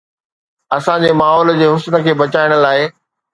[0.77, 2.81] اسان جي ماحول جي حسن کي بچائڻ لاء